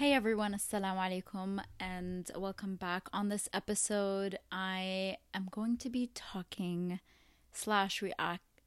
[0.00, 3.08] Hey everyone, assalamu alaikum, and welcome back.
[3.12, 7.00] On this episode, I am going to be talking
[7.52, 8.62] slash react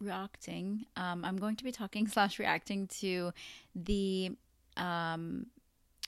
[0.00, 0.86] reacting.
[0.96, 3.32] Um, I'm going to be talking slash reacting to
[3.74, 4.34] the
[4.78, 5.48] um,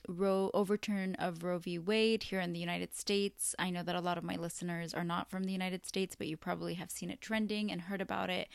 [0.08, 1.78] Roe overturn of Roe v.
[1.78, 3.54] Wade here in the United States.
[3.58, 6.26] I know that a lot of my listeners are not from the United States, but
[6.26, 8.48] you probably have seen it trending and heard about it.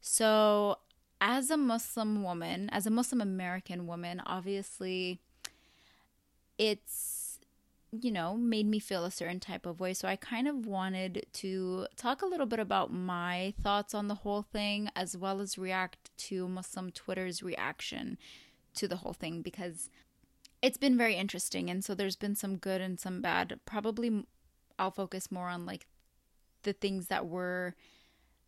[0.00, 0.78] So,
[1.20, 5.20] as a Muslim woman, as a Muslim American woman, obviously
[6.60, 7.38] it's
[7.90, 9.94] you know made me feel a certain type of way.
[9.94, 14.16] So i kind of wanted to talk a little bit about my thoughts on the
[14.16, 18.18] whole thing as well as react to muslim twitter's reaction
[18.74, 19.88] to the whole thing because
[20.62, 21.70] it's been very interesting.
[21.70, 23.58] And so there's been some good and some bad.
[23.64, 24.24] Probably
[24.78, 25.86] i'll focus more on like
[26.62, 27.74] the things that were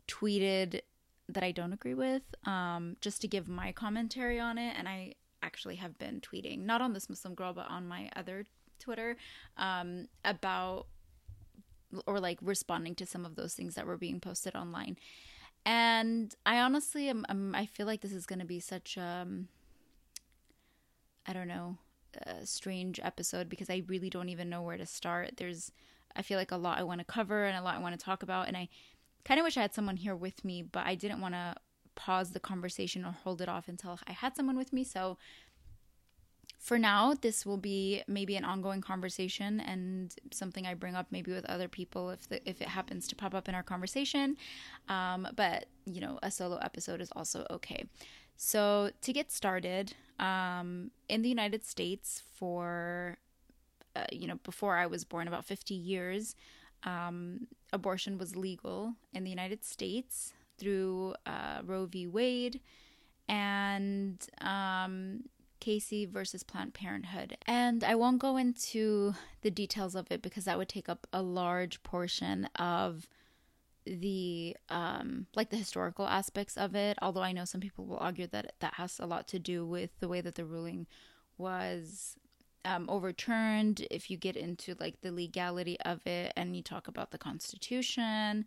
[0.08, 0.80] tweeted
[1.28, 4.74] that i don't agree with um just to give my commentary on it.
[4.78, 8.46] And i actually have been tweeting, not on this Muslim girl, but on my other
[8.78, 9.16] Twitter,
[9.56, 10.86] um, about
[12.06, 14.96] or like responding to some of those things that were being posted online.
[15.64, 19.48] And I honestly am, am I feel like this is going to be such um
[21.26, 21.78] I don't know,
[22.26, 25.36] a strange episode because I really don't even know where to start.
[25.36, 25.70] There's
[26.16, 28.04] I feel like a lot I want to cover and a lot I want to
[28.04, 28.68] talk about and I
[29.24, 31.54] kind of wish I had someone here with me, but I didn't want to
[31.94, 34.84] pause the conversation or hold it off until I had someone with me.
[34.84, 35.18] So
[36.58, 41.32] for now, this will be maybe an ongoing conversation and something I bring up maybe
[41.32, 44.36] with other people if the, if it happens to pop up in our conversation.
[44.88, 47.84] Um, but you know, a solo episode is also okay.
[48.36, 53.19] So to get started, um, in the United States, for
[53.97, 56.36] uh, you know, before I was born, about fifty years,
[56.84, 60.32] um, abortion was legal in the United States
[60.62, 62.06] through uh, Roe v.
[62.06, 62.61] Wade
[63.28, 65.25] and um,
[65.59, 67.37] Casey versus Planned Parenthood.
[67.47, 71.23] And I won't go into the details of it because that would take up a
[71.23, 73.09] large portion of
[73.84, 78.29] the um like the historical aspects of it although i know some people will argue
[78.29, 80.87] that that has a lot to do with the way that the ruling
[81.37, 82.17] was
[82.65, 87.11] um, overturned if you get into like the legality of it and you talk about
[87.11, 88.44] the constitution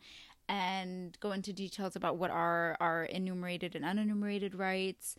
[0.47, 5.15] and go into details about what are our enumerated and unenumerated rights.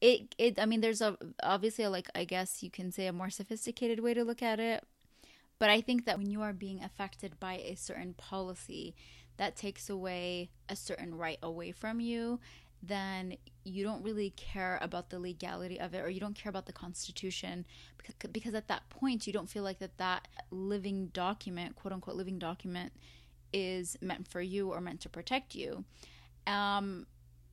[0.00, 3.14] It it i mean there's a obviously a, like i guess you can say a
[3.14, 4.84] more sophisticated way to look at it
[5.58, 8.94] but i think that when you are being affected by a certain policy
[9.38, 12.38] that takes away a certain right away from you
[12.82, 16.66] then you don't really care about the legality of it or you don't care about
[16.66, 17.64] the constitution
[17.96, 22.16] because, because at that point you don't feel like that that living document quote unquote
[22.16, 22.92] living document
[23.52, 25.84] is meant for you or meant to protect you.
[26.46, 27.06] Um,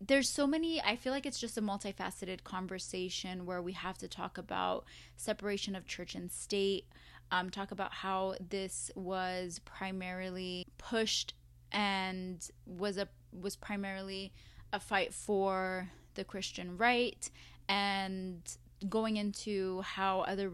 [0.08, 4.08] there's so many i feel like it's just a multifaceted conversation where we have to
[4.08, 6.86] talk about separation of church and state
[7.32, 11.34] um, talk about how this was primarily pushed
[11.72, 14.34] and was a was primarily
[14.72, 17.30] a fight for the christian right
[17.70, 18.58] and
[18.90, 20.52] going into how other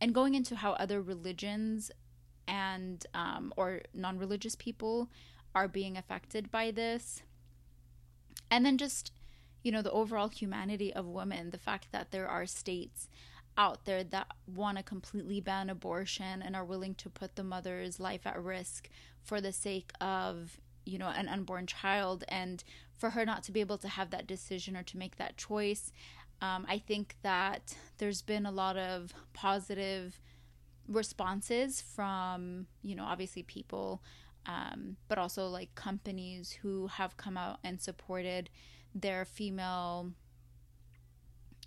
[0.00, 1.90] and going into how other religions
[2.46, 5.08] and um, or non-religious people
[5.54, 7.22] are being affected by this.
[8.50, 9.12] And then just
[9.64, 13.08] you know the overall humanity of women the fact that there are states
[13.56, 17.98] out there that want to completely ban abortion and are willing to put the mother's
[17.98, 18.88] life at risk
[19.22, 22.62] for the sake of you know an unborn child and
[22.92, 25.90] for her not to be able to have that decision or to make that choice
[26.42, 30.20] um, i think that there's been a lot of positive
[30.88, 34.02] responses from you know obviously people
[34.46, 38.50] um, but also like companies who have come out and supported
[38.94, 40.10] their female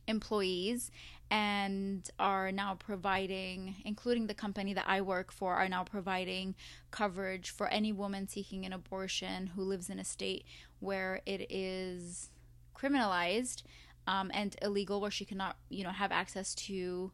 [0.07, 0.91] employees
[1.29, 6.55] and are now providing, including the company that I work for, are now providing
[6.91, 10.45] coverage for any woman seeking an abortion who lives in a state
[10.79, 12.29] where it is
[12.75, 13.63] criminalized
[14.07, 17.11] um, and illegal, where she cannot, you know, have access to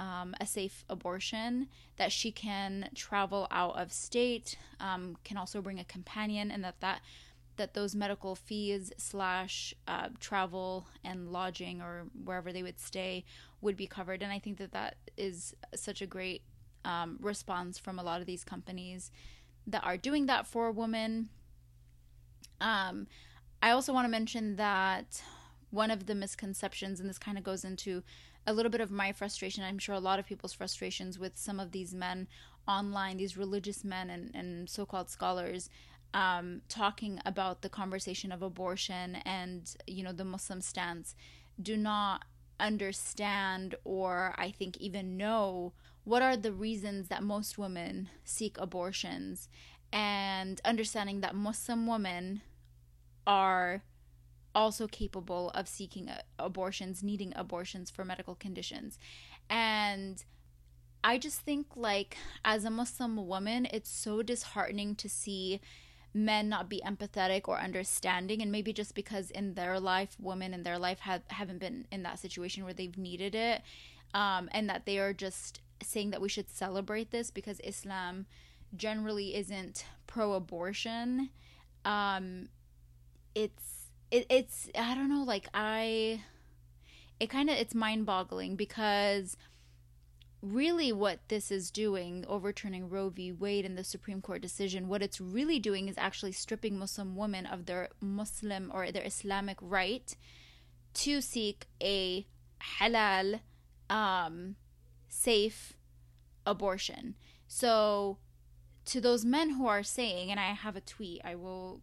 [0.00, 1.68] um, a safe abortion,
[1.98, 6.80] that she can travel out of state, um, can also bring a companion, and that
[6.80, 7.02] that
[7.56, 13.22] that those medical fees slash uh, travel and lodging or wherever they would stay
[13.60, 14.22] would be covered.
[14.22, 16.40] And I think that that is such a great
[16.86, 19.10] um, response from a lot of these companies
[19.66, 21.28] that are doing that for a woman.
[22.62, 23.06] Um,
[23.62, 25.22] I also want to mention that
[25.70, 28.02] one of the misconceptions, and this kind of goes into
[28.46, 31.60] a little bit of my frustration, I'm sure a lot of people's frustrations with some
[31.60, 32.26] of these men
[32.66, 35.68] online, these religious men and, and so called scholars,
[36.14, 41.14] um, talking about the conversation of abortion and, you know, the Muslim stance,
[41.60, 42.24] do not
[42.58, 45.72] understand or I think even know
[46.04, 49.48] what are the reasons that most women seek abortions
[49.92, 52.42] and understanding that Muslim women
[53.26, 53.82] are
[54.54, 58.98] also capable of seeking abortions, needing abortions for medical conditions.
[59.48, 60.24] And
[61.02, 65.60] I just think, like, as a Muslim woman, it's so disheartening to see
[66.12, 70.64] men not be empathetic or understanding and maybe just because in their life women in
[70.64, 73.62] their life have haven't been in that situation where they've needed it
[74.12, 78.26] um, and that they are just saying that we should celebrate this because islam
[78.74, 81.30] generally isn't pro-abortion
[81.84, 82.48] um,
[83.36, 83.79] it's
[84.10, 86.22] it, it's i don't know like i
[87.18, 89.36] it kind of it's mind-boggling because
[90.42, 93.30] really what this is doing overturning roe v.
[93.30, 97.44] Wade in the supreme court decision what it's really doing is actually stripping muslim women
[97.44, 100.16] of their muslim or their islamic right
[100.94, 102.26] to seek a
[102.80, 103.40] halal
[103.88, 104.56] um,
[105.08, 105.74] safe
[106.46, 107.16] abortion.
[107.46, 108.18] So
[108.86, 111.82] to those men who are saying and i have a tweet i will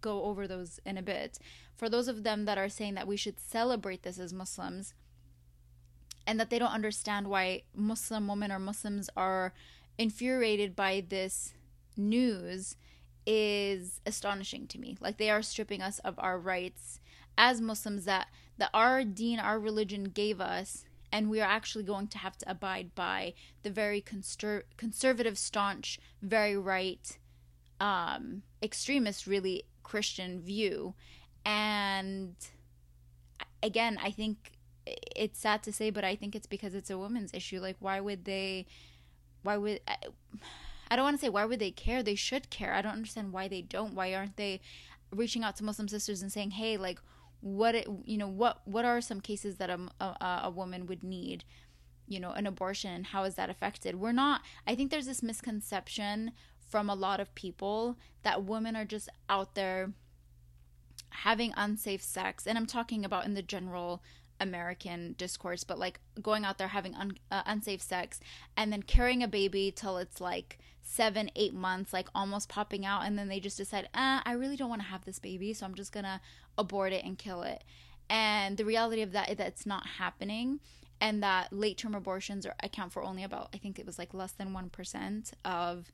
[0.00, 1.38] go over those in a bit
[1.78, 4.94] for those of them that are saying that we should celebrate this as Muslims
[6.26, 9.54] and that they don't understand why Muslim women or Muslims are
[9.96, 11.54] infuriated by this
[11.96, 12.76] news
[13.24, 14.96] is astonishing to me.
[15.00, 17.00] Like they are stripping us of our rights
[17.38, 18.26] as Muslims that
[18.58, 22.50] that our deen, our religion gave us and we are actually going to have to
[22.50, 23.32] abide by
[23.62, 27.18] the very conser- conservative, staunch, very right,
[27.80, 30.94] um, extremist, really Christian view.
[31.44, 32.34] And
[33.62, 34.52] again, I think
[34.86, 37.60] it's sad to say, but I think it's because it's a woman's issue.
[37.60, 38.66] Like, why would they?
[39.42, 39.96] Why would I,
[40.90, 42.02] I don't want to say why would they care?
[42.02, 42.72] They should care.
[42.74, 43.94] I don't understand why they don't.
[43.94, 44.60] Why aren't they
[45.10, 47.00] reaching out to Muslim sisters and saying, "Hey, like,
[47.40, 51.02] what it, you know, what what are some cases that a, a, a woman would
[51.02, 51.44] need?"
[52.10, 55.22] you know an abortion and how is that affected we're not i think there's this
[55.22, 56.32] misconception
[56.68, 59.92] from a lot of people that women are just out there
[61.22, 64.02] having unsafe sex, and I'm talking about in the general
[64.40, 68.20] American discourse, but like going out there having un- uh, unsafe sex
[68.56, 73.04] and then carrying a baby till it's like seven, eight months, like almost popping out,
[73.04, 75.66] and then they just decide, uh, I really don't want to have this baby, so
[75.66, 76.20] I'm just gonna
[76.56, 77.64] abort it and kill it.
[78.08, 80.60] And the reality of that is that it's not happening,
[81.00, 84.14] and that late term abortions are, account for only about, I think it was like
[84.14, 85.92] less than 1% of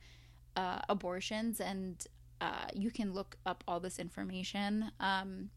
[0.57, 2.07] uh, abortions, and
[2.41, 4.91] uh, you can look up all this information.
[5.01, 5.51] Um,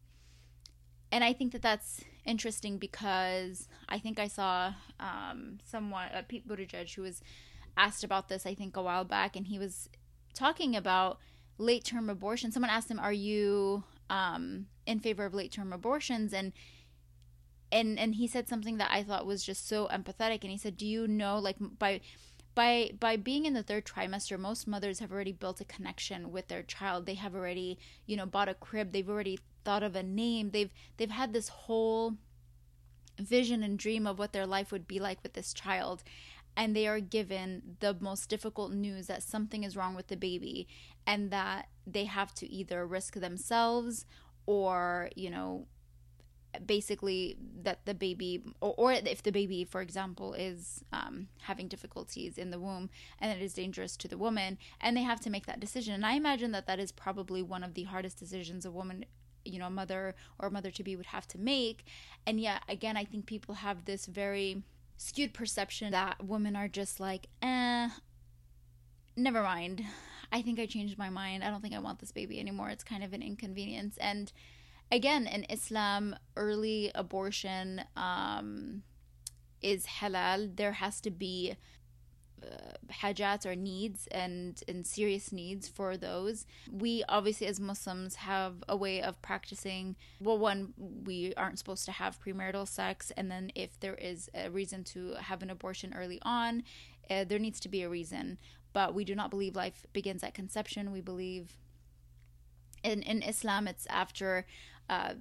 [1.10, 6.46] and I think that that's interesting because I think I saw um, someone, uh, Pete
[6.46, 7.22] Buttigieg, who was
[7.76, 9.88] asked about this, I think, a while back, and he was
[10.34, 11.18] talking about
[11.56, 12.52] late term abortion.
[12.52, 16.34] Someone asked him, Are you um, in favor of late term abortions?
[16.34, 16.52] And
[17.70, 20.76] and and he said something that I thought was just so empathetic and he said
[20.76, 22.00] do you know like by
[22.58, 26.48] by by being in the third trimester most mothers have already built a connection with
[26.48, 27.06] their child.
[27.06, 28.90] They have already you know bought a crib.
[28.90, 30.50] They've already thought of a name.
[30.50, 32.16] They've they've had this whole
[33.20, 36.02] vision and dream of what their life would be like with this child.
[36.56, 40.66] And they are given the most difficult news that something is wrong with the baby
[41.06, 44.04] and that they have to either risk themselves
[44.46, 45.68] or you know
[46.66, 52.38] basically that the baby or, or, if the baby for example is um, having difficulties
[52.38, 55.46] in the womb and it is dangerous to the woman and they have to make
[55.46, 55.94] that decision.
[55.94, 59.04] And i imagine that that is probably one of the hardest decisions a woman
[59.44, 61.84] you know a mother or mother to be would have to make.
[62.26, 64.62] And yet again i think people have this very
[64.96, 67.88] skewed perception that women are just like eh
[69.16, 69.84] never mind.
[70.30, 71.42] I think i changed my mind.
[71.42, 72.70] I don't think i want this baby anymore.
[72.70, 73.96] It's kind of an inconvenience.
[73.98, 74.32] And
[74.90, 78.82] again in islam early abortion um,
[79.62, 80.56] is halal.
[80.56, 81.56] There has to be
[82.40, 86.46] uh, or needs and and serious needs for those.
[86.70, 91.92] We obviously as muslims have a way of practicing well one we aren't supposed to
[91.92, 96.20] have premarital sex and then if there is a reason to have an abortion early
[96.22, 96.62] on
[97.10, 98.38] uh, there needs to be a reason.
[98.72, 100.92] But we do not believe life begins at conception.
[100.92, 101.56] We believe
[102.82, 104.46] in in Islam, it's after
[104.88, 105.14] uh,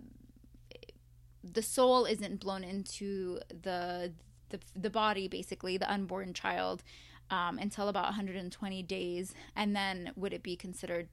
[1.44, 4.14] the soul isn't blown into the
[4.50, 6.84] the the body, basically the unborn child,
[7.30, 11.10] um, until about 120 days, and then would it be considered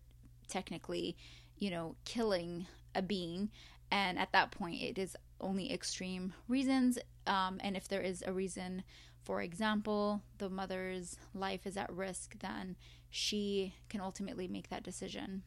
[0.49, 1.17] technically,
[1.59, 3.51] you know, killing a being?
[3.91, 6.99] And at that point, it is only extreme reasons.
[7.27, 8.83] Um, and if there is a reason,
[9.23, 12.77] for example, the mother's life is at risk, then
[13.11, 15.43] she can ultimately make that decision.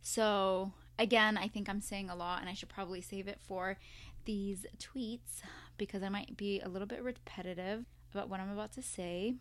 [0.00, 3.78] So, again, I think I'm saying a lot and I should probably save it for
[4.24, 5.42] these tweets
[5.78, 9.34] because I might be a little bit repetitive about what I'm about to say.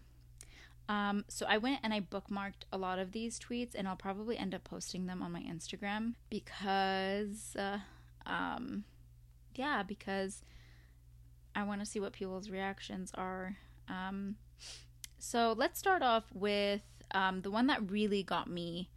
[0.87, 4.37] Um, so I went and I bookmarked a lot of these tweets and I'll probably
[4.37, 7.79] end up posting them on my Instagram because, uh,
[8.25, 8.83] um,
[9.55, 10.43] yeah, because
[11.55, 13.57] I want to see what people's reactions are.
[13.87, 14.35] Um,
[15.17, 16.81] so let's start off with
[17.11, 18.89] um, the one that really got me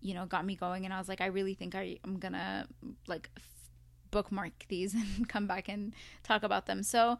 [0.00, 0.84] you know, got me going.
[0.84, 2.66] And I was like, I really think I, I'm gonna
[3.06, 3.70] like f-
[4.10, 6.82] bookmark these and come back and talk about them.
[6.82, 7.18] So,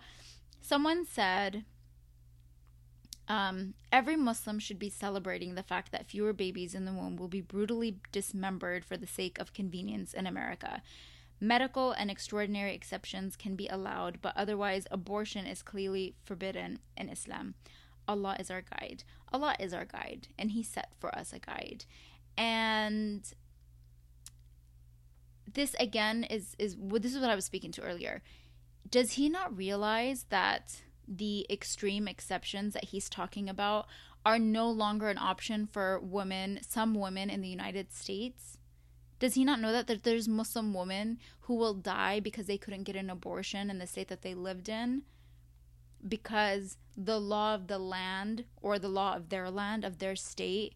[0.60, 1.64] someone said,
[3.28, 7.28] um, every Muslim should be celebrating the fact that fewer babies in the womb will
[7.28, 10.82] be brutally dismembered for the sake of convenience in America.
[11.40, 17.54] Medical and extraordinary exceptions can be allowed, but otherwise, abortion is clearly forbidden in Islam.
[18.08, 19.04] Allah is our guide.
[19.30, 21.84] Allah is our guide, and He set for us a guide
[22.38, 23.34] and
[25.52, 28.22] this again is is this is what I was speaking to earlier.
[28.88, 33.86] Does he not realize that the extreme exceptions that he's talking about
[34.24, 38.58] are no longer an option for women, some women in the United States?
[39.18, 42.84] Does he not know that, that there's Muslim women who will die because they couldn't
[42.84, 45.02] get an abortion in the state that they lived in?
[46.06, 50.74] Because the law of the land or the law of their land, of their state,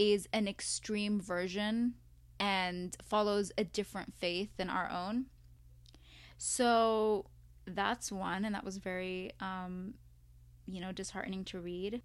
[0.00, 1.92] is an extreme version
[2.38, 5.26] and follows a different faith than our own.
[6.38, 7.26] So
[7.66, 9.92] that's one, and that was very, um,
[10.66, 12.00] you know, disheartening to read.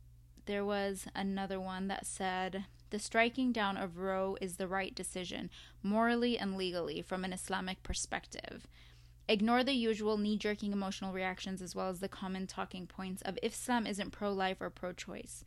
[0.45, 5.49] There was another one that said, the striking down of Roe is the right decision,
[5.81, 8.67] morally and legally, from an Islamic perspective.
[9.29, 13.39] Ignore the usual knee jerking emotional reactions as well as the common talking points of
[13.41, 15.45] if Islam isn't pro life or pro choice.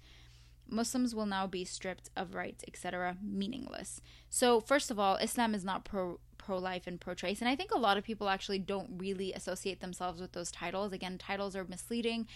[0.68, 4.00] Muslims will now be stripped of rights, etc., meaningless.
[4.28, 7.56] So, first of all, Islam is not pro pro life and pro choice, and I
[7.56, 10.92] think a lot of people actually don't really associate themselves with those titles.
[10.92, 12.26] Again, titles are misleading.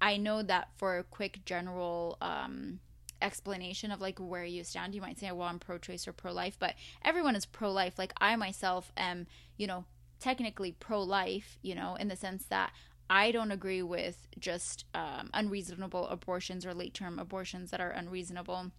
[0.00, 2.80] I know that for a quick general um,
[3.22, 6.32] explanation of like where you stand, you might say, "Well, I'm pro choice or pro
[6.32, 7.98] life," but everyone is pro life.
[7.98, 9.84] Like I myself am, you know,
[10.20, 12.72] technically pro life, you know, in the sense that
[13.10, 18.70] I don't agree with just um, unreasonable abortions or late term abortions that are unreasonable.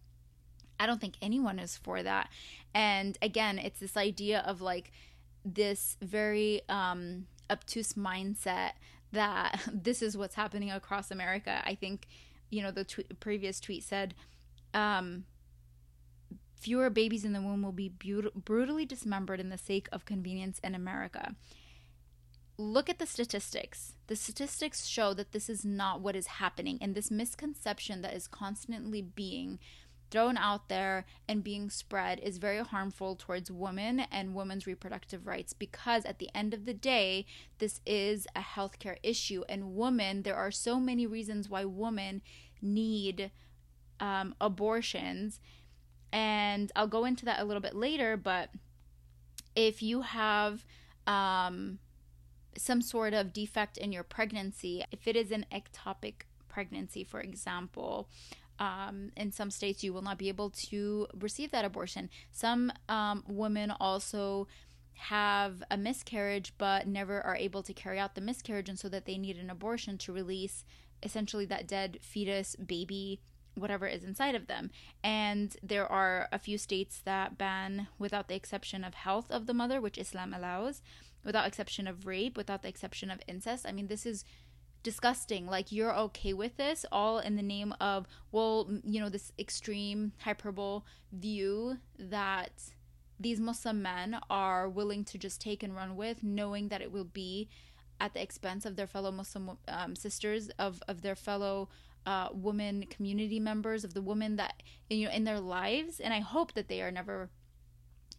[0.80, 2.30] I don't think anyone is for that.
[2.74, 4.94] And again, it's this idea of like
[5.44, 8.72] this very um, obtuse mindset
[9.12, 11.62] that this is what's happening across America.
[11.66, 12.08] I think,
[12.50, 14.16] you know, the t- previous tweet said,
[14.74, 15.26] um,
[16.56, 20.74] fewer babies in the womb will be brutally dismembered in the sake of convenience in
[20.74, 21.36] America
[22.62, 23.94] look at the statistics.
[24.08, 28.28] The statistics show that this is not what is happening, and this misconception that is
[28.28, 29.60] constantly being
[30.12, 35.54] thrown out there and being spread is very harmful towards women and women's reproductive rights
[35.54, 37.26] because at the end of the day
[37.60, 42.22] this is a healthcare issue and women there are so many reasons why women
[42.62, 43.32] need
[44.02, 45.40] um, abortions
[46.12, 48.50] and i'll go into that a little bit later but
[49.56, 50.66] if you have
[51.08, 51.80] um,
[52.58, 58.10] some sort of defect in your pregnancy, if it is an ectopic pregnancy, for example,
[58.60, 62.10] um, in some states you will not be able to receive that abortion.
[62.32, 64.48] Some um, women also
[64.94, 69.06] have a miscarriage but never are able to carry out the miscarriage, and so that
[69.06, 70.64] they need an abortion to release
[71.02, 73.20] essentially that dead fetus, baby,
[73.56, 74.70] whatever is inside of them.
[75.04, 79.54] And there are a few states that ban, without the exception of health of the
[79.54, 80.82] mother, which Islam allows
[81.24, 83.66] without exception of rape, without the exception of incest.
[83.68, 84.24] I mean, this is
[84.84, 85.46] disgusting.
[85.46, 90.14] Like, you're okay with this, all in the name of, well, you know, this extreme
[90.20, 92.52] hyperbole view that
[93.20, 97.06] these Muslim men are willing to just take and run with, knowing that it will
[97.06, 97.50] be
[98.00, 101.70] at the expense of their fellow Muslim um, sisters, of, of their fellow
[102.08, 106.00] uh, women community members, of the women that, you know, in their lives.
[106.00, 107.30] And I hope that they are never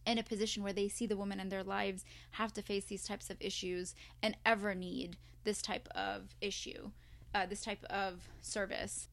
[0.06, 3.04] in a position where they see the women in their lives have to face these
[3.04, 6.90] types of issues and ever need this type of issue,
[7.34, 9.08] uh, this type of service.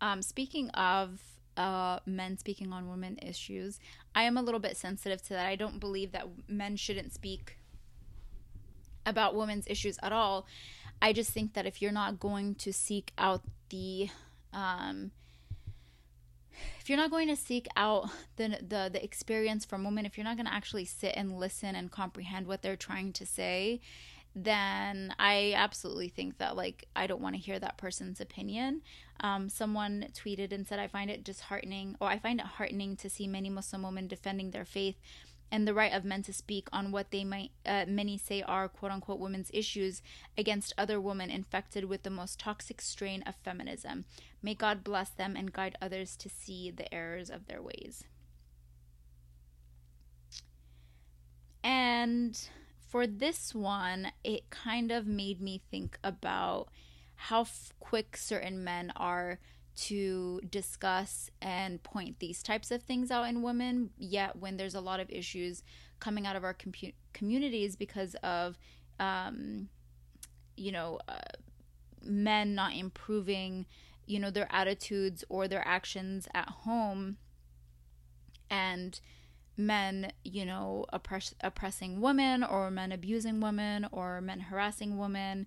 [0.00, 1.20] Um, speaking of
[1.56, 3.80] uh, men speaking on women issues.
[4.14, 5.46] I am a little bit sensitive to that.
[5.46, 7.58] I don't believe that men shouldn't speak
[9.04, 10.46] about women's issues at all.
[11.02, 14.08] I just think that if you're not going to seek out the
[14.52, 15.10] um,
[16.80, 20.24] if you're not going to seek out the, the the experience from women, if you're
[20.24, 23.80] not going to actually sit and listen and comprehend what they're trying to say,
[24.34, 28.82] then I absolutely think that like I don't want to hear that person's opinion.
[29.20, 33.10] Um, someone tweeted and said, "I find it disheartening, or I find it heartening to
[33.10, 34.96] see many Muslim women defending their faith."
[35.50, 38.68] And the right of men to speak on what they might uh, many say are
[38.68, 40.02] quote unquote women's issues
[40.38, 44.04] against other women infected with the most toxic strain of feminism.
[44.42, 48.04] May God bless them and guide others to see the errors of their ways.
[51.62, 52.40] And
[52.88, 56.68] for this one, it kind of made me think about
[57.14, 59.38] how f- quick certain men are
[59.80, 63.90] to discuss and point these types of things out in women.
[63.96, 65.62] Yet, when there's a lot of issues
[66.00, 68.58] coming out of our compu- communities because of,
[68.98, 69.68] um,
[70.56, 71.20] you know, uh,
[72.02, 73.64] men not improving,
[74.06, 77.16] you know, their attitudes or their actions at home,
[78.50, 79.00] and
[79.56, 85.46] men, you know, oppress- oppressing women or men abusing women or men harassing women.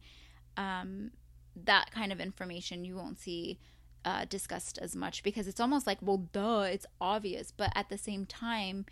[0.58, 1.12] Um,
[1.56, 3.60] that kind of information you won't see
[4.06, 7.52] uh, discussed as much because it's almost like, well, duh, it's obvious.
[7.52, 8.86] But at the same time,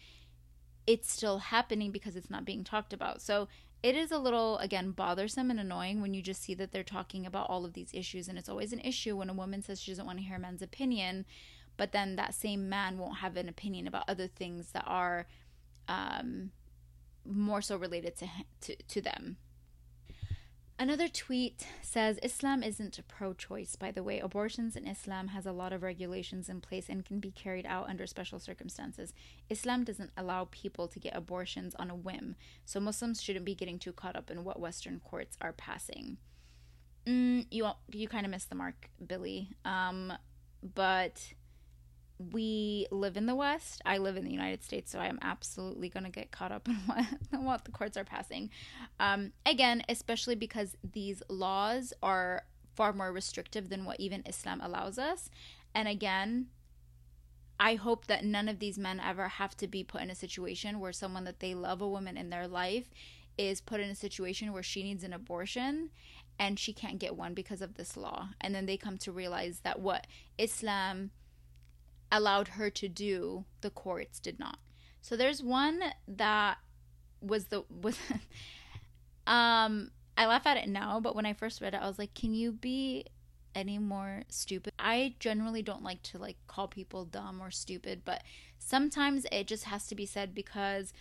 [0.87, 3.21] it's still happening because it's not being talked about.
[3.21, 3.47] So
[3.83, 7.25] it is a little, again, bothersome and annoying when you just see that they're talking
[7.25, 8.27] about all of these issues.
[8.27, 10.39] And it's always an issue when a woman says she doesn't want to hear a
[10.39, 11.25] man's opinion,
[11.77, 15.27] but then that same man won't have an opinion about other things that are
[15.87, 16.51] um,
[17.25, 18.27] more so related to,
[18.61, 19.37] to, to them.
[20.81, 24.17] Another tweet says Islam isn't pro choice, by the way.
[24.17, 27.87] Abortions in Islam has a lot of regulations in place and can be carried out
[27.87, 29.13] under special circumstances.
[29.47, 32.35] Islam doesn't allow people to get abortions on a whim,
[32.65, 36.17] so Muslims shouldn't be getting too caught up in what Western courts are passing.
[37.05, 39.51] Mm, you you kind of missed the mark, Billy.
[39.63, 40.11] Um,
[40.63, 41.33] but
[42.31, 43.81] we live in the West.
[43.85, 46.67] I live in the United States, so I am absolutely going to get caught up
[46.67, 48.49] in what, what the courts are passing.
[48.99, 52.43] Um, again, especially because these laws are
[52.75, 55.29] far more restrictive than what even Islam allows us.
[55.73, 56.47] And again,
[57.59, 60.79] I hope that none of these men ever have to be put in a situation
[60.79, 62.89] where someone that they love, a woman in their life,
[63.37, 65.89] is put in a situation where she needs an abortion
[66.39, 68.29] and she can't get one because of this law.
[68.41, 70.07] And then they come to realize that what
[70.37, 71.11] Islam
[72.11, 74.59] allowed her to do, the courts did not.
[75.01, 76.57] So there's one that
[77.21, 77.97] was the was
[79.27, 82.13] um I laugh at it now, but when I first read it I was like,
[82.13, 83.05] "Can you be
[83.55, 88.23] any more stupid?" I generally don't like to like call people dumb or stupid, but
[88.59, 90.93] sometimes it just has to be said because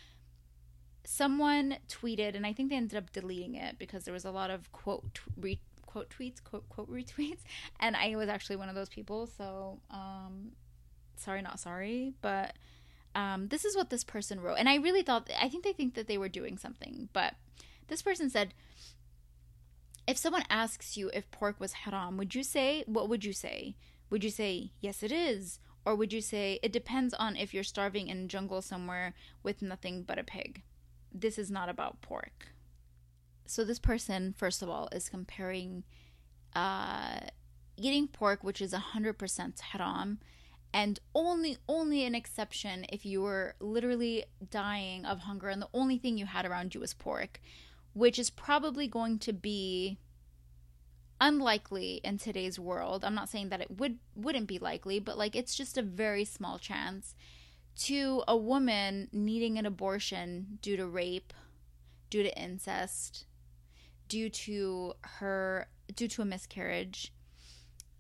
[1.05, 4.51] someone tweeted and I think they ended up deleting it because there was a lot
[4.51, 7.41] of quote re- quote tweets, quote quote retweets,
[7.81, 10.53] and I was actually one of those people, so um
[11.21, 12.55] sorry, not sorry, but
[13.15, 14.57] um, this is what this person wrote.
[14.59, 17.35] And I really thought, I think they think that they were doing something, but
[17.89, 18.55] this person said,
[20.07, 23.77] if someone asks you if pork was haram, would you say, what would you say?
[24.11, 25.61] Would you say, yes, it is?
[25.85, 29.63] Or would you say, it depends on if you're starving in a jungle somewhere with
[29.63, 30.63] nothing but a pig?
[31.13, 32.49] This is not about pork.
[33.47, 35.83] So, this person, first of all, is comparing
[36.55, 37.21] uh,
[37.77, 40.19] eating pork, which is 100% haram,
[40.73, 45.99] and only only an exception if you were literally dying of hunger and the only
[45.99, 47.41] thing you had around you was pork
[47.93, 49.99] which is probably going to be
[51.21, 53.05] unlikely in today's world.
[53.05, 56.25] I'm not saying that it would wouldn't be likely but like it's just a very
[56.25, 57.15] small chance
[57.77, 61.33] to a woman needing an abortion due to rape
[62.09, 63.27] due to incest
[64.09, 67.13] due to her due to a miscarriage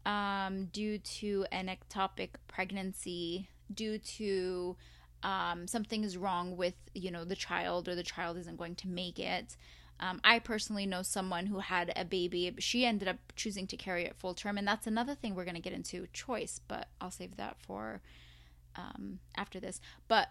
[0.07, 4.77] um, due to an ectopic pregnancy, due to
[5.23, 8.89] um, something is wrong with you know the child or the child isn't going to
[8.89, 9.57] make it.
[9.99, 12.55] Um, I personally know someone who had a baby.
[12.59, 15.55] She ended up choosing to carry it full term, and that's another thing we're going
[15.57, 18.01] to get into choice, but I'll save that for
[18.77, 19.81] um, after this.
[20.09, 20.31] But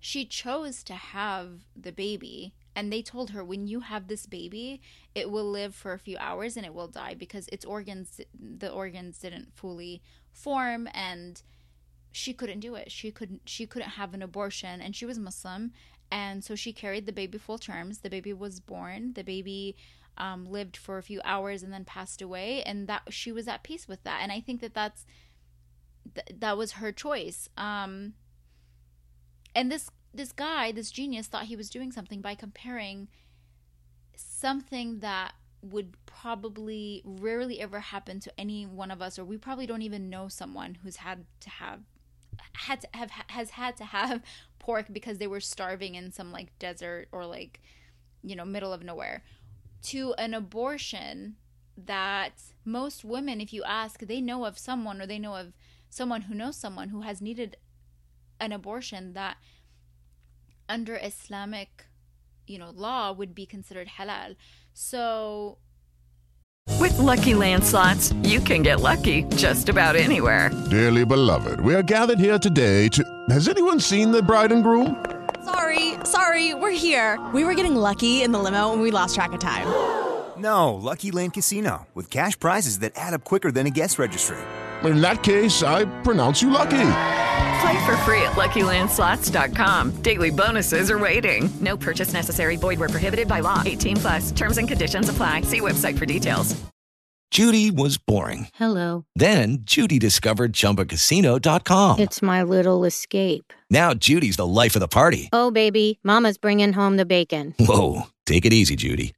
[0.00, 4.80] she chose to have the baby and they told her when you have this baby
[5.14, 8.70] it will live for a few hours and it will die because its organs the
[8.70, 11.42] organs didn't fully form and
[12.14, 12.92] she couldn't do it.
[12.92, 15.72] She couldn't she couldn't have an abortion and she was muslim.
[16.12, 17.98] And so she carried the baby full terms.
[17.98, 19.14] The baby was born.
[19.14, 19.74] The baby
[20.16, 22.62] um, lived for a few hours and then passed away.
[22.62, 24.20] And that she was at peace with that.
[24.22, 25.06] And i think that that's
[26.14, 27.48] th- that was her choice.
[27.56, 28.14] Um,
[29.56, 33.08] and this this guy, this genius, thought he was doing something by comparing
[34.16, 39.66] something that would probably rarely ever happen to any one of us, or we probably
[39.66, 41.80] don't even know someone who's had to have
[42.52, 44.22] had to have has had to have
[44.58, 47.60] pork because they were starving in some like desert or like
[48.22, 49.22] you know middle of nowhere.
[49.84, 51.36] To an abortion
[51.76, 55.52] that most women if you ask they know of someone or they know of
[55.90, 57.56] someone who knows someone who has needed
[58.40, 59.36] an abortion that
[60.74, 61.84] under islamic
[62.48, 64.34] you know law would be considered halal.
[64.72, 65.58] So
[66.80, 70.50] with lucky landslots you can get lucky just about anywhere.
[70.70, 75.04] Dearly beloved we are gathered here today to has anyone seen the bride and groom?
[75.44, 77.24] Sorry sorry we're here.
[77.32, 79.68] We were getting lucky in the limo and we lost track of time.
[80.36, 84.38] No lucky land casino with cash prizes that add up quicker than a guest registry.
[84.82, 87.13] In that case i pronounce you lucky
[87.60, 89.90] Play for free at LuckyLandSlots.com.
[90.02, 91.48] Daily bonuses are waiting.
[91.60, 92.56] No purchase necessary.
[92.56, 93.62] Void were prohibited by law.
[93.64, 94.32] 18 plus.
[94.32, 95.42] Terms and conditions apply.
[95.42, 96.56] See website for details.
[97.30, 98.46] Judy was boring.
[98.54, 99.06] Hello.
[99.16, 101.98] Then Judy discovered ChumbaCasino.com.
[101.98, 103.52] It's my little escape.
[103.68, 105.30] Now Judy's the life of the party.
[105.32, 107.52] Oh baby, Mama's bringing home the bacon.
[107.58, 109.14] Whoa, take it easy, Judy.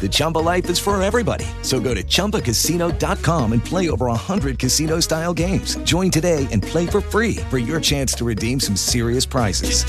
[0.00, 1.46] The Chumba life is for everybody.
[1.62, 5.76] So go to ChumbaCasino.com and play over 100 casino style games.
[5.84, 9.84] Join today and play for free for your chance to redeem some serious prizes.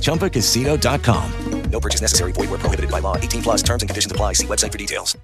[0.00, 1.60] ChumbaCasino.com.
[1.70, 2.32] No purchase necessary.
[2.32, 3.16] Void where prohibited by law.
[3.16, 4.34] 18 plus terms and conditions apply.
[4.34, 5.16] See website for details.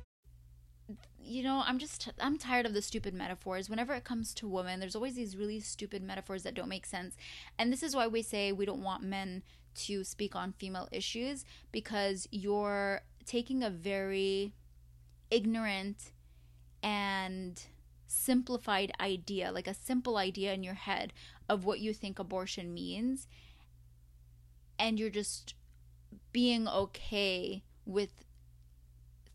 [1.23, 3.69] You know, I'm just, I'm tired of the stupid metaphors.
[3.69, 7.17] Whenever it comes to women, there's always these really stupid metaphors that don't make sense.
[7.59, 9.43] And this is why we say we don't want men
[9.77, 14.55] to speak on female issues because you're taking a very
[15.31, 16.13] ignorant
[16.83, 17.63] and
[18.07, 21.13] simplified idea, like a simple idea in your head
[21.49, 23.27] of what you think abortion means,
[24.79, 25.55] and you're just
[26.33, 28.25] being okay with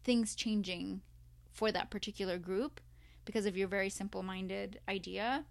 [0.03, 1.01] things changing
[1.51, 2.79] for that particular group
[3.25, 5.45] because of your very simple minded idea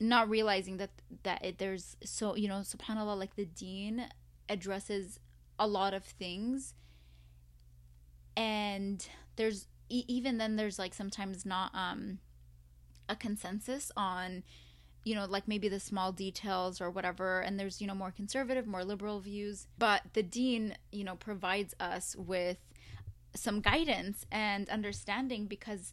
[0.00, 0.90] not realizing that
[1.22, 4.06] that it, there's so you know subhanallah like the deen
[4.48, 5.20] addresses
[5.58, 6.74] a lot of things
[8.36, 12.18] and there's even then there's like sometimes not um
[13.08, 14.42] a consensus on
[15.04, 18.66] you know like maybe the small details or whatever and there's you know more conservative
[18.66, 22.58] more liberal views but the deen you know provides us with
[23.34, 25.92] some guidance and understanding because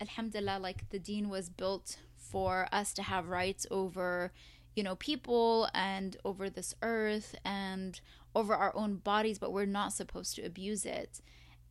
[0.00, 4.32] alhamdulillah like the deen was built for us to have rights over
[4.74, 8.00] you know people and over this earth and
[8.36, 11.20] over our own bodies but we're not supposed to abuse it.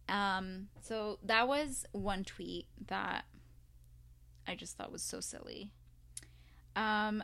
[0.10, 3.26] Um so that was one tweet that
[4.48, 5.72] i just thought was so silly.
[6.76, 7.24] Um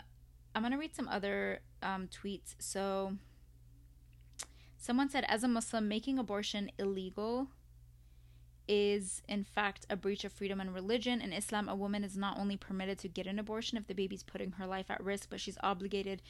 [0.55, 2.55] i'm gonna read some other um tweets.
[2.59, 3.17] So
[4.77, 7.47] someone said as a muslim making abortion illegal
[8.67, 11.19] is in fact a breach of freedom and religion.
[11.19, 14.23] In Islam, a woman is not only permitted to get an abortion if the baby's
[14.23, 16.21] putting her life at risk, but she's obligated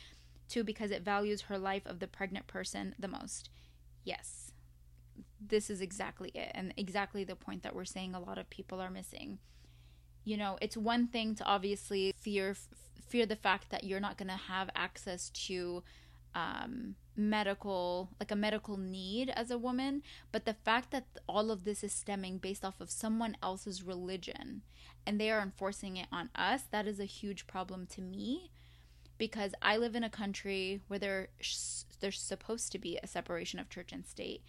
[0.52, 3.50] to because it values her life of the pregnant person the most.
[4.04, 4.52] Yes.
[5.40, 8.80] This is exactly it and exactly the point that we're saying a lot of people
[8.80, 9.40] are missing.
[10.24, 12.56] You know, it's one thing to obviously fear
[13.08, 15.84] fear the fact that you're not going to have access to
[16.34, 21.66] um, medical like a medical need as a woman but the fact that all of
[21.66, 24.62] this is stemming based off of someone else's religion
[25.06, 28.50] and they are enforcing it on us that is a huge problem to me
[29.22, 31.28] because i live in a country where there
[32.00, 34.42] there's supposed to be a separation of church and state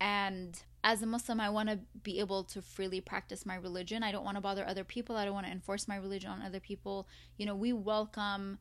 [0.00, 4.10] and as a muslim i want to be able to freely practice my religion i
[4.10, 6.60] don't want to bother other people i don't want to enforce my religion on other
[6.60, 8.58] people you know we welcome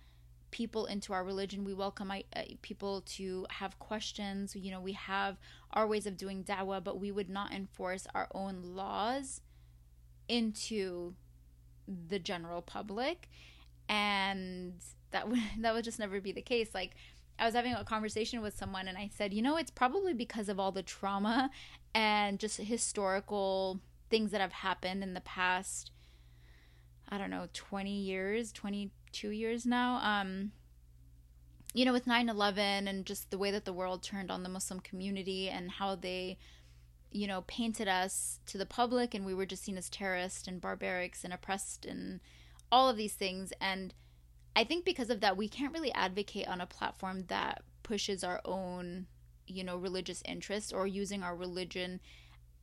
[0.51, 1.65] people into our religion.
[1.65, 2.21] We welcome uh,
[2.61, 4.55] people to have questions.
[4.55, 5.35] You know, we have
[5.73, 9.41] our ways of doing da'wah, but we would not enforce our own laws
[10.29, 11.15] into
[11.87, 13.27] the general public.
[13.89, 14.75] And
[15.15, 16.69] that would that would just never be the case.
[16.73, 16.91] Like
[17.39, 20.47] I was having a conversation with someone and I said, you know, it's probably because
[20.49, 21.49] of all the trauma
[21.93, 25.91] and just historical things that have happened in the past
[27.07, 29.99] I don't know, 20 years, 22 years now.
[30.01, 30.51] Um,
[31.73, 34.49] you know, with 9 11 and just the way that the world turned on the
[34.49, 36.37] Muslim community and how they,
[37.11, 40.61] you know, painted us to the public and we were just seen as terrorists and
[40.61, 42.21] barbarics and oppressed and
[42.71, 43.51] all of these things.
[43.59, 43.93] And
[44.55, 48.41] I think because of that, we can't really advocate on a platform that pushes our
[48.45, 49.07] own,
[49.47, 51.99] you know, religious interests or using our religion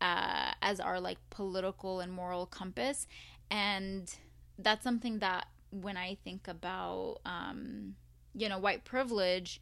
[0.00, 3.06] uh, as our like political and moral compass.
[3.50, 4.12] And
[4.58, 7.94] that's something that when I think about, um,
[8.34, 9.60] you know, white privilege,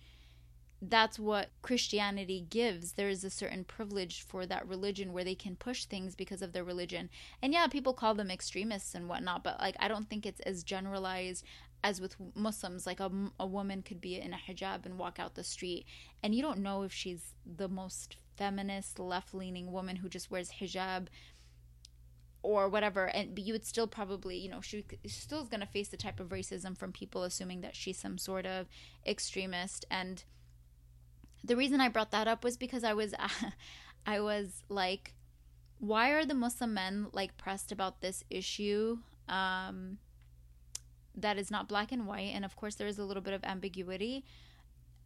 [0.82, 2.92] that's what Christianity gives.
[2.92, 6.52] There is a certain privilege for that religion where they can push things because of
[6.52, 7.10] their religion.
[7.42, 10.64] And yeah, people call them extremists and whatnot, but like I don't think it's as
[10.64, 11.44] generalized
[11.82, 12.86] as with Muslims.
[12.86, 15.86] Like a, a woman could be in a hijab and walk out the street,
[16.22, 20.50] and you don't know if she's the most feminist, left leaning woman who just wears
[20.60, 21.08] hijab
[22.42, 25.88] or whatever and you would still probably you know she still is going to face
[25.88, 28.66] the type of racism from people assuming that she's some sort of
[29.06, 30.24] extremist and
[31.44, 33.14] the reason I brought that up was because I was
[34.06, 35.12] I was like
[35.78, 39.98] why are the Muslim men like pressed about this issue um
[41.20, 43.44] that is not black and white and of course there is a little bit of
[43.44, 44.24] ambiguity.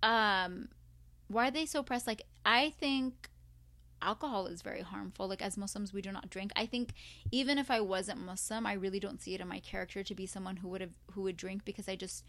[0.02, 0.68] Um
[1.28, 2.06] why are they so pressed?
[2.06, 3.30] Like I think
[4.02, 5.28] alcohol is very harmful.
[5.28, 6.52] Like as muslims we do not drink.
[6.56, 6.92] I think
[7.30, 10.26] even if i wasn't muslim i really don't see it in my character to be
[10.26, 12.24] someone who would have who would drink because i just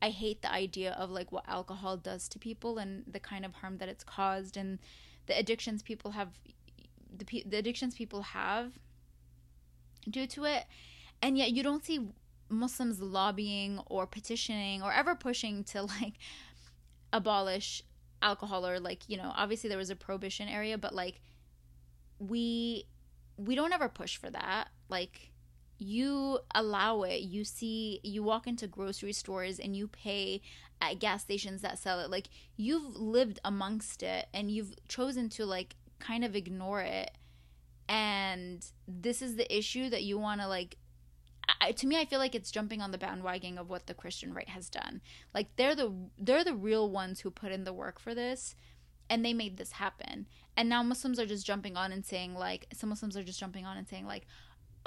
[0.00, 3.54] I hate the idea of like what alcohol does to people and the kind of
[3.56, 4.78] harm that it's caused and
[5.26, 6.28] the addictions people have
[7.16, 8.78] the, the addictions people have
[10.08, 10.64] due to it.
[11.20, 12.08] And yet you don't see
[12.48, 16.14] muslims lobbying or petitioning or ever pushing to like
[17.12, 17.82] abolish
[18.20, 21.20] alcohol or like you know obviously there was a prohibition area but like
[22.18, 22.86] we
[23.38, 24.68] we don't ever push for that.
[24.88, 25.32] Like
[25.78, 27.22] you allow it.
[27.22, 30.42] You see you walk into grocery stores and you pay
[30.80, 32.10] at gas stations that sell it.
[32.10, 37.12] Like you've lived amongst it and you've chosen to like kind of ignore it.
[37.88, 40.76] And this is the issue that you want to like
[41.60, 44.34] I, to me i feel like it's jumping on the bandwagon of what the christian
[44.34, 45.00] right has done
[45.34, 48.54] like they're the they're the real ones who put in the work for this
[49.10, 52.66] and they made this happen and now muslims are just jumping on and saying like
[52.72, 54.26] some muslims are just jumping on and saying like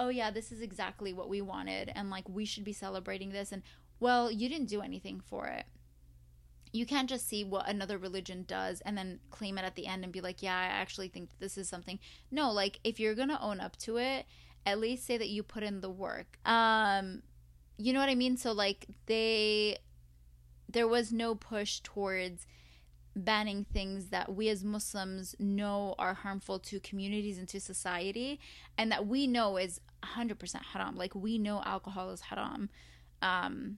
[0.02, 3.52] oh yeah, this is exactly what we wanted and like we should be celebrating this
[3.52, 3.62] and
[4.00, 5.66] well, you didn't do anything for it.
[6.74, 10.04] You can't just see what another religion does and then claim it at the end
[10.04, 12.00] and be like, yeah, I actually think this is something.
[12.32, 14.26] No, like if you're to own up to it,
[14.66, 16.38] at least say that you put in the work.
[16.46, 17.24] Um
[17.78, 18.38] you know what I mean?
[18.38, 19.78] So like they
[20.70, 22.48] there was no push towards
[23.16, 28.40] banning things that we as Muslims know are harmful to communities and to society,
[28.78, 30.96] and that we know is 100% haram.
[30.96, 32.70] Like, we know alcohol is haram.
[33.22, 33.78] Um,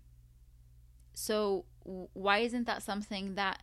[1.13, 3.62] so, why isn't that something that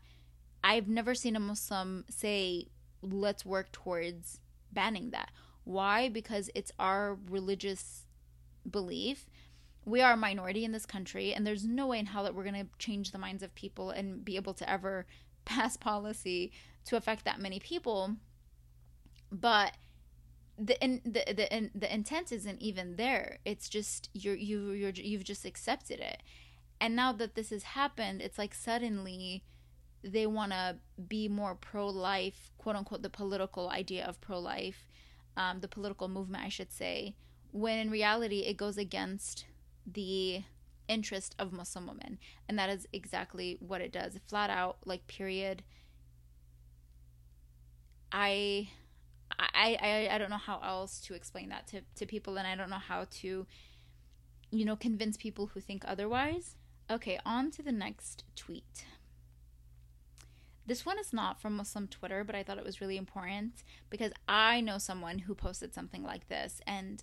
[0.62, 2.66] I've never seen a Muslim say,
[3.02, 4.40] let's work towards
[4.72, 5.30] banning that?
[5.64, 6.08] Why?
[6.08, 8.06] Because it's our religious
[8.68, 9.26] belief.
[9.84, 12.44] We are a minority in this country, and there's no way in hell that we're
[12.44, 15.06] going to change the minds of people and be able to ever
[15.44, 16.52] pass policy
[16.84, 18.16] to affect that many people
[19.30, 19.76] but
[20.58, 24.90] the in, the the in, the intent isn't even there it's just you're you you're
[24.90, 26.22] you've just accepted it
[26.80, 29.42] and now that this has happened it's like suddenly
[30.02, 30.76] they want to
[31.08, 34.86] be more pro-life quote unquote the political idea of pro-life
[35.36, 37.14] um, the political movement i should say
[37.52, 39.44] when in reality it goes against
[39.86, 40.42] the
[40.90, 42.18] interest of Muslim women.
[42.48, 44.18] And that is exactly what it does.
[44.26, 45.62] Flat out, like, period.
[48.12, 48.68] I.
[49.38, 52.56] I, I, I don't know how else to explain that to, to people, and I
[52.56, 53.46] don't know how to,
[54.50, 56.56] you know, convince people who think otherwise.
[56.90, 58.84] Okay, on to the next tweet.
[60.66, 64.12] This one is not from Muslim Twitter, but I thought it was really important because
[64.28, 67.02] I know someone who posted something like this, and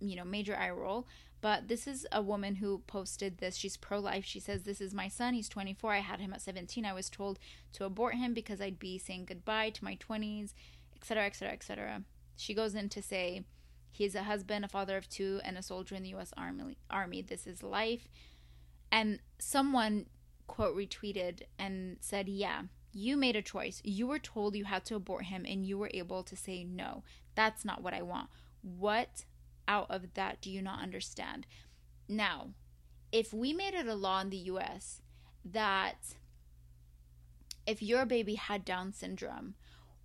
[0.00, 1.06] you know, major eye roll.
[1.40, 3.56] But this is a woman who posted this.
[3.56, 4.24] She's pro life.
[4.24, 5.34] She says, This is my son.
[5.34, 5.92] He's 24.
[5.92, 6.84] I had him at 17.
[6.84, 7.38] I was told
[7.74, 10.52] to abort him because I'd be saying goodbye to my 20s,
[10.94, 12.02] etc., etc., etc.
[12.36, 13.44] She goes in to say,
[13.90, 16.32] He's a husband, a father of two, and a soldier in the U.S.
[16.36, 16.78] Army.
[16.88, 17.22] Army.
[17.22, 18.08] This is life.
[18.90, 20.06] And someone,
[20.46, 23.80] quote, retweeted and said, Yeah, you made a choice.
[23.84, 27.02] You were told you had to abort him, and you were able to say no.
[27.34, 28.28] That's not what I want.
[28.62, 29.24] What
[29.66, 31.46] out of that do you not understand?
[32.08, 32.50] Now,
[33.10, 35.00] if we made it a law in the US
[35.44, 36.16] that
[37.66, 39.54] if your baby had Down syndrome,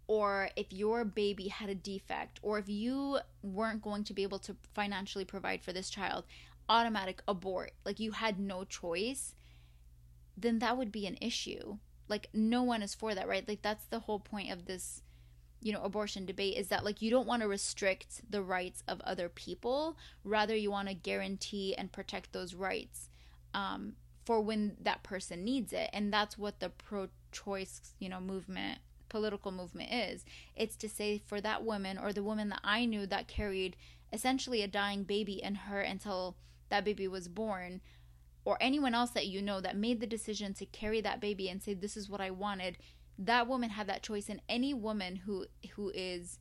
[0.07, 4.39] or if your baby had a defect, or if you weren't going to be able
[4.39, 6.23] to financially provide for this child,
[6.69, 9.35] automatic abort, like you had no choice,
[10.37, 11.77] then that would be an issue.
[12.07, 13.47] Like, no one is for that, right?
[13.47, 15.01] Like, that's the whole point of this
[15.61, 19.01] you know abortion debate is that like you don't want to restrict the rights of
[19.01, 19.97] other people.
[20.23, 23.09] Rather you want to guarantee and protect those rights
[23.53, 23.93] um,
[24.25, 25.89] for when that person needs it.
[25.93, 30.25] And that's what the pro-choice you know movement political movement is.
[30.55, 33.75] It's to say for that woman or the woman that i knew that carried
[34.11, 36.35] essentially a dying baby in her until
[36.69, 37.81] that baby was born
[38.47, 41.61] or anyone else that you know that made the decision to carry that baby and
[41.61, 42.77] say this is what I wanted
[43.19, 46.39] that woman had that choice and any woman who who is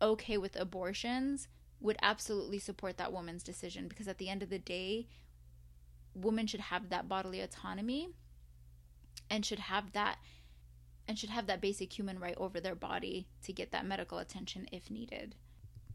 [0.00, 1.46] okay with abortions
[1.80, 5.06] would absolutely support that woman's decision because at the end of the day
[6.14, 8.08] women should have that bodily autonomy
[9.28, 10.16] and should have that
[11.06, 14.66] and should have that basic human right over their body to get that medical attention
[14.72, 15.34] if needed.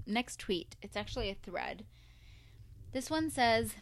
[0.06, 1.86] Next tweet, it's actually a thread.
[2.92, 3.74] This one says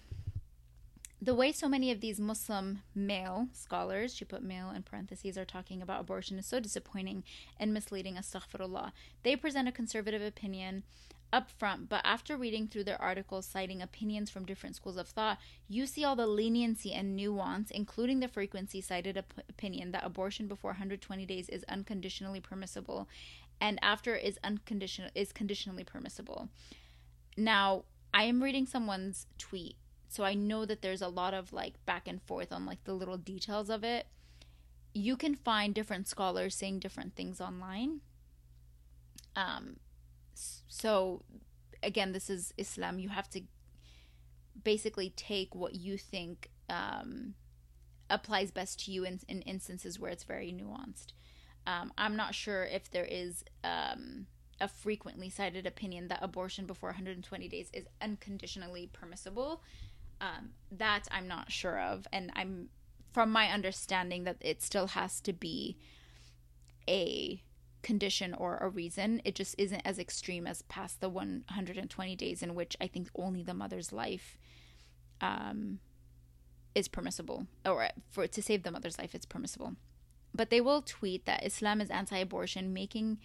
[1.22, 5.46] the way so many of these Muslim male scholars, she put male in parentheses, are
[5.46, 7.24] talking about abortion is so disappointing
[7.60, 8.92] and misleading, astaghfirullah.
[9.24, 10.84] They present a conservative opinion
[11.34, 15.40] up front, but after reading through their articles citing opinions from different schools of thought,
[15.68, 20.48] you see all the leniency and nuance, including the frequency cited op- opinion that abortion
[20.48, 23.10] before 120 days is unconditionally permissible
[23.60, 26.50] and after is unconditional is conditionally permissible.
[27.36, 29.76] Now, I am reading someone's tweet,
[30.18, 32.96] so I know that there's a lot of like back and forth on like the
[32.96, 34.08] little details of it.
[34.92, 38.02] You can find different scholars saying different things online.
[39.36, 39.76] Um,
[40.34, 41.22] so
[41.84, 43.42] again this is islam you have to
[44.64, 47.36] basically take what you think um,
[48.10, 51.14] applies best to you in, in instances where it's very nuanced
[51.68, 54.26] um, i'm not sure if there is um,
[54.60, 59.62] a frequently cited opinion that abortion before 120 days is unconditionally permissible
[60.22, 62.70] um, that i'm not sure of and i'm
[63.12, 65.78] from my understanding that it still has to be
[66.88, 67.42] a
[67.82, 69.22] condition or a reason.
[69.24, 73.44] It just isn't as extreme as past the 120 days in which I think only
[73.44, 74.38] the mother's life
[75.22, 75.80] um,
[76.76, 79.76] is permissible, or for to save the mother's life, it's permissible.
[80.36, 83.20] But they will tweet that Islam is anti-abortion, making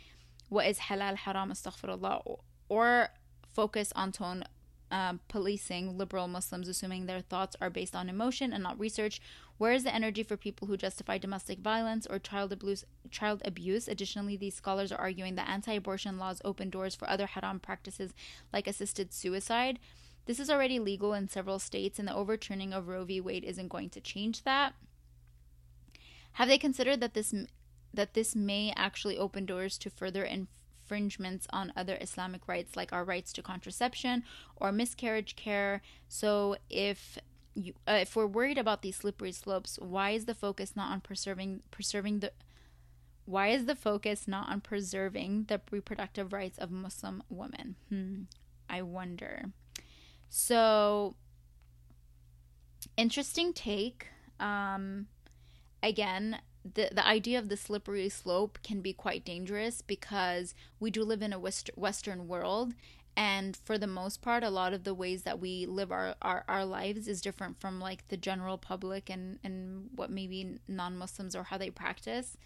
[0.49, 3.09] what is halal haram astaghfirullah, or
[3.53, 4.45] focus on tone
[4.93, 9.21] um, policing liberal Muslims, assuming their thoughts are based on emotion and not research.
[9.59, 12.85] Where is the energy for people who justify domestic violence or child abuse?
[13.11, 13.89] Child abuse.
[13.89, 18.13] Additionally, these scholars are arguing that anti-abortion laws open doors for other haram practices
[18.53, 19.79] like assisted suicide.
[20.27, 23.21] This is already legal in several states, and the overturning of Roe v.
[23.21, 24.75] Wade isn't going to change that.
[26.33, 27.35] Have they considered that this
[27.95, 30.25] that this may actually open doors to further
[30.93, 34.25] infringements on other Islamic rights, like our rights to contraception
[34.57, 35.81] or miscarriage care.
[36.09, 37.19] So if
[37.55, 41.01] you, uh, if we're worried about these slippery slopes, why is the focus not on
[41.01, 42.33] preserving preserving the
[43.25, 47.77] why is the focus not on preserving the reproductive rights of Muslim women?
[47.89, 48.23] Hmm,
[48.69, 49.45] I wonder.
[50.29, 51.15] So,
[52.97, 54.09] interesting take.
[54.41, 55.07] Um,
[55.83, 61.03] again, the the idea of the slippery slope can be quite dangerous because we do
[61.03, 62.75] live in a west, western world
[63.17, 66.45] and for the most part a lot of the ways that we live our, our,
[66.49, 71.45] our lives is different from like the general public and and what maybe non-muslims or
[71.45, 72.37] how they practice.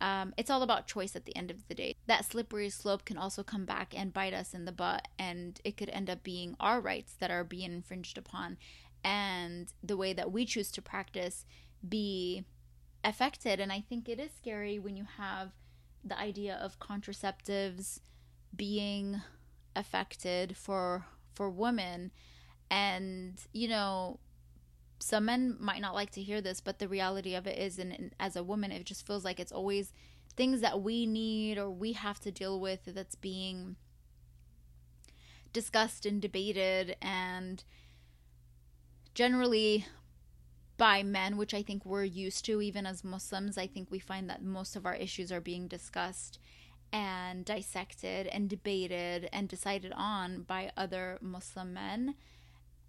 [0.00, 1.96] Um, it's all about choice at the end of the day.
[2.06, 5.76] That slippery slope can also come back and bite us in the butt and it
[5.76, 8.56] could end up being our rights that are being infringed upon.
[9.04, 11.44] And the way that we choose to practice
[11.86, 12.44] be
[13.08, 13.60] affected.
[13.60, 15.52] And I think it is scary when you have
[16.04, 18.00] the idea of contraceptives
[18.54, 19.20] being
[19.76, 22.10] affected for for women
[22.70, 24.18] and you know
[24.98, 27.92] some men might not like to hear this but the reality of it is and,
[27.92, 29.92] and as a woman it just feels like it's always
[30.36, 33.76] things that we need or we have to deal with that's being
[35.52, 37.62] discussed and debated and
[39.14, 39.86] generally
[40.78, 43.58] by men, which I think we're used to even as Muslims.
[43.58, 46.38] I think we find that most of our issues are being discussed
[46.92, 52.14] and dissected and debated and decided on by other Muslim men.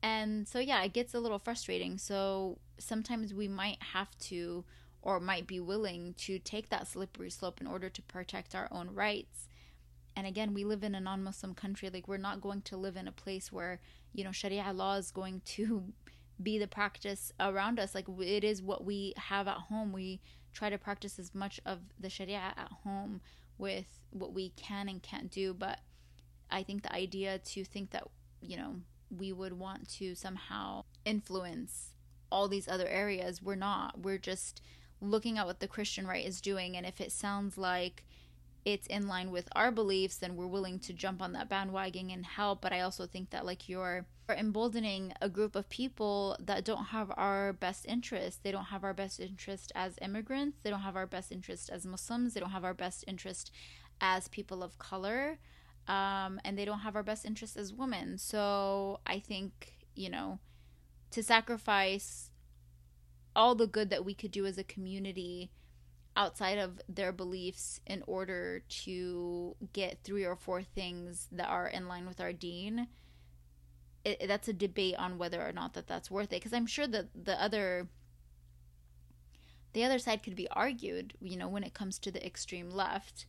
[0.02, 1.98] And so, yeah, it gets a little frustrating.
[1.98, 4.64] So sometimes we might have to
[5.02, 8.94] or might be willing to take that slippery slope in order to protect our own
[8.94, 9.48] rights.
[10.16, 11.90] And again, we live in a non Muslim country.
[11.90, 13.80] Like, we're not going to live in a place where,
[14.14, 15.94] you know, Sharia law is going to
[16.42, 17.94] be the practice around us.
[17.96, 19.92] Like it is what we have at home.
[19.92, 20.22] We
[20.54, 23.22] try to practice as much of the Sharia at home
[23.58, 25.54] with what we can and can't do.
[25.54, 25.80] But
[26.50, 28.08] I think the idea to think that,
[28.42, 28.76] you know,
[29.16, 31.94] we would want to somehow influence
[32.32, 34.00] all these other areas, we're not.
[34.00, 34.62] We're just
[35.02, 36.78] looking at what the Christian right is doing.
[36.78, 38.06] And if it sounds like
[38.66, 42.26] it's in line with our beliefs, then we're willing to jump on that bandwagon and
[42.26, 42.62] help.
[42.62, 47.12] But I also think that, like, you're emboldening a group of people that don't have
[47.18, 48.44] our best interest.
[48.44, 50.60] They don't have our best interest as immigrants.
[50.62, 52.34] They don't have our best interest as Muslims.
[52.34, 53.52] They don't have our best interest
[54.02, 55.40] as people of color.
[55.88, 58.20] Um, and they don't have our best interest as women.
[58.20, 60.40] So I think, you know,
[61.12, 62.30] to sacrifice
[63.36, 65.50] all the good that we could do as a community
[66.20, 71.88] outside of their beliefs in order to get three or four things that are in
[71.88, 72.90] line with our deen
[74.04, 76.42] it, that's a debate on whether or not that that's worth it.
[76.42, 77.88] Because i'm sure that the other
[79.74, 83.26] the other side could be argued you know when it comes to the extreme left.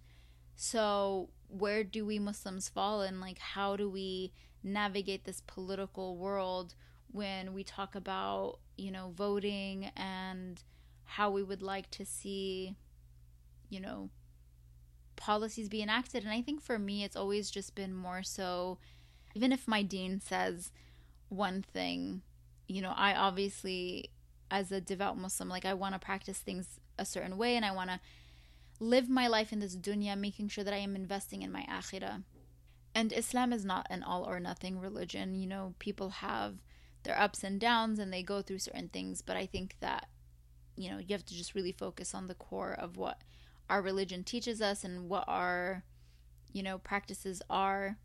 [0.57, 4.33] So where do we muslims fall and like how do we
[4.63, 6.75] navigate this political world
[7.13, 10.63] when we talk about you know voting and
[11.11, 12.77] how we would like to see
[13.69, 14.11] you know
[15.17, 16.25] policies be enacted.
[16.25, 18.79] And i think for me it's always just been more so
[19.35, 20.73] even if my deen says
[21.29, 22.23] one thing
[22.67, 24.11] you know i obviously
[24.51, 27.71] as a devout muslim like i want to practice things a certain way and i
[27.71, 28.01] want to
[28.81, 32.23] live my life in this dunya making sure that i am investing in my akhirah.
[32.95, 35.37] And islam is not an all or nothing religion.
[35.37, 36.57] You know people have
[37.03, 40.09] their ups and downs and they go through certain things but i think that
[40.81, 43.21] you know you have to just really focus on the core of what
[43.69, 45.85] our religion teaches us and what our
[46.53, 47.97] you know practices are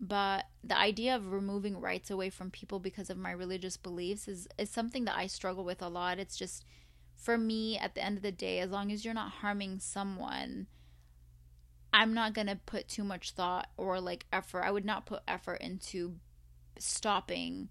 [0.00, 4.48] but the idea of removing rights away from people because of my religious beliefs is
[4.56, 6.18] is something that I struggle with a lot.
[6.18, 6.64] It's just
[7.16, 10.68] for me at the end of the day as long as you're not harming someone
[11.92, 14.62] I'm not going to put too much thought or like effort.
[14.62, 16.16] I would not put effort into
[16.78, 17.70] stopping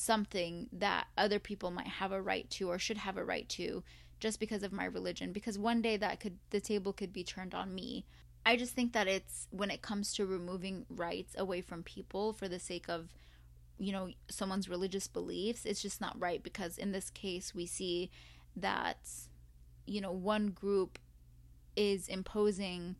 [0.00, 3.82] something that other people might have a right to or should have a right to
[4.18, 7.54] just because of my religion because one day that could the table could be turned
[7.54, 8.06] on me.
[8.46, 12.48] I just think that it's when it comes to removing rights away from people for
[12.48, 13.10] the sake of,
[13.78, 18.10] you know, someone's religious beliefs, it's just not right because in this case we see
[18.56, 18.98] that,
[19.84, 20.98] you know, one group
[21.76, 22.96] is imposing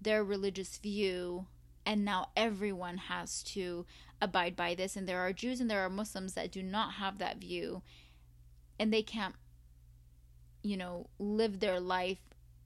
[0.00, 1.46] their religious view
[1.84, 3.84] and now everyone has to
[4.20, 7.18] abide by this and there are Jews and there are Muslims that do not have
[7.18, 7.82] that view
[8.78, 9.34] and they can't
[10.62, 12.18] you know live their life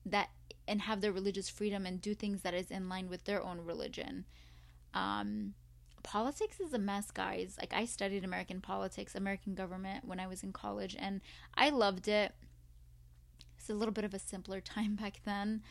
[0.06, 0.30] that
[0.70, 3.60] and have their religious freedom and do things that is in line with their own
[3.64, 4.24] religion.
[4.94, 5.54] Um,
[6.04, 7.56] politics is a mess, guys.
[7.58, 11.22] Like I studied American politics, American government when I was in college, and
[11.54, 12.32] I loved it.
[13.58, 15.62] It's a little bit of a simpler time back then,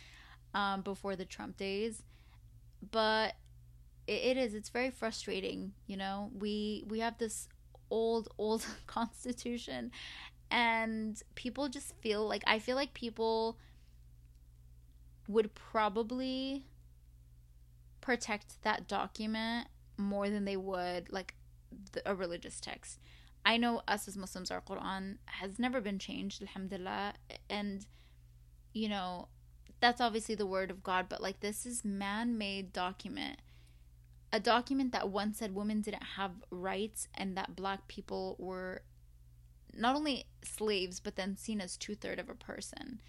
[0.53, 2.03] um, before the Trump days,
[2.91, 3.35] but
[4.09, 4.53] it, it is.
[4.53, 5.73] It's very frustrating.
[5.87, 7.47] You know, we we have this
[7.89, 9.91] old old constitution,
[10.49, 13.57] and people just feel like I feel like people
[15.27, 16.65] would probably
[18.01, 21.35] protect that document more than they would like
[21.91, 22.99] the, a religious text.
[23.45, 27.13] I know us as Muslims, our Quran has never been changed, alhamdulillah.
[27.49, 27.85] And,
[28.73, 29.27] you know,
[29.79, 33.39] that's obviously the word of God, but like this is man made document.
[34.31, 38.83] A document that once said women didn't have rights and that black people were
[39.73, 43.01] not only slaves, but then seen as two third of a person.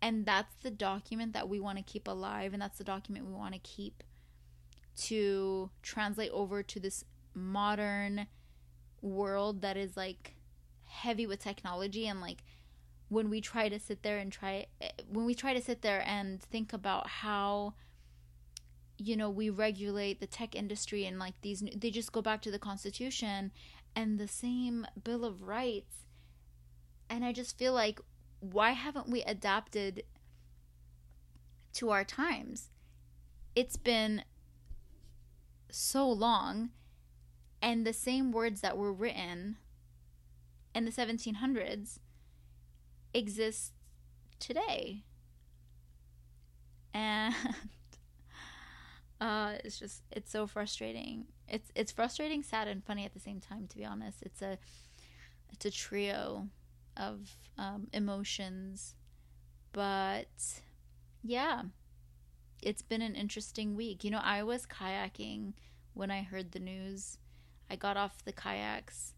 [0.00, 3.32] And that's the document that we want to keep alive and that's the document we
[3.32, 4.02] want to keep
[4.96, 8.26] to translate over to this modern
[9.02, 10.34] world that is like
[10.84, 12.44] heavy with technology and like
[13.08, 16.02] when we try to sit there and try eh, when we try to sit there
[16.06, 17.74] and think about how
[18.96, 22.50] you know we regulate the tech industry and like these they just go back to
[22.50, 23.50] the constitution
[23.96, 26.04] and the same bill of rights
[27.10, 28.00] and i just feel like
[28.40, 30.04] why haven't we adapted
[31.74, 32.70] to our times?
[33.54, 34.24] It's been
[35.70, 36.70] so long,
[37.60, 39.56] and the same words that were written
[40.74, 41.98] in the 1700s
[43.12, 43.72] exist
[44.38, 45.04] today.
[46.92, 47.34] And
[49.24, 51.24] uh, it's just it's so frustrating.
[51.48, 53.66] It's it's frustrating, sad, and funny at the same time.
[53.68, 54.58] To be honest, it's a
[55.50, 56.48] it's a trio
[56.98, 58.94] of um, emotions.
[59.72, 60.60] But
[61.22, 61.62] yeah,
[62.60, 64.04] it's been an interesting week.
[64.04, 65.54] You know, I was kayaking
[65.94, 67.16] when I heard the news.
[67.70, 69.14] I got off the kayaks.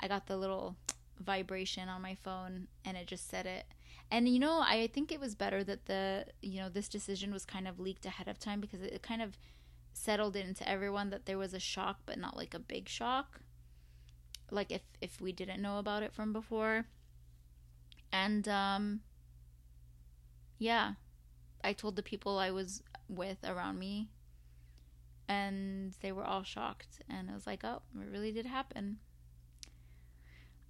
[0.00, 0.74] I got the little
[1.20, 3.66] vibration on my phone and it just said it.
[4.10, 7.44] And you know, I think it was better that the, you know, this decision was
[7.44, 9.36] kind of leaked ahead of time because it kind of
[9.92, 13.40] settled into everyone that there was a shock but not like a big shock.
[14.50, 16.86] Like if if we didn't know about it from before.
[18.12, 19.00] And um
[20.58, 20.92] yeah,
[21.62, 24.08] I told the people I was with around me
[25.28, 28.98] and they were all shocked and I was like, "Oh, it really did happen."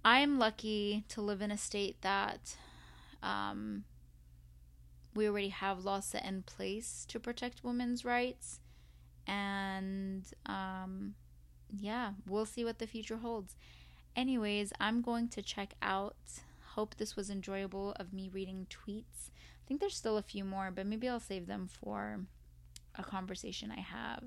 [0.03, 2.57] I am lucky to live in a state that
[3.25, 3.83] um,
[5.15, 8.59] we already have laws set in place to protect women's rights.
[9.27, 11.15] And um,
[11.75, 13.55] yeah, we'll see what the future holds.
[14.15, 16.15] Anyways, I'm going to check out.
[16.75, 19.29] Hope this was enjoyable of me reading tweets.
[19.29, 22.19] I think there's still a few more, but maybe I'll save them for
[22.93, 24.23] a conversation I have,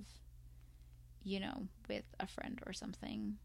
[1.23, 3.37] you know, with a friend or something.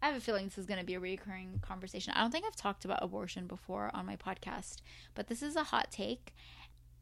[0.00, 2.12] I have a feeling this is going to be a recurring conversation.
[2.14, 4.76] I don't think I've talked about abortion before on my podcast,
[5.14, 6.34] but this is a hot take.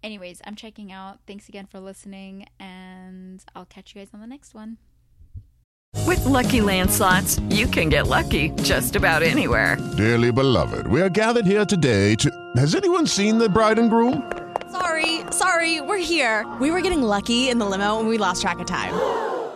[0.03, 1.19] Anyways, I'm checking out.
[1.27, 4.79] Thanks again for listening, and I'll catch you guys on the next one.
[6.07, 9.77] With Lucky Land slots, you can get lucky just about anywhere.
[9.97, 12.31] Dearly beloved, we are gathered here today to.
[12.57, 14.31] Has anyone seen the bride and groom?
[14.71, 16.47] Sorry, sorry, we're here.
[16.61, 18.95] We were getting lucky in the limo and we lost track of time.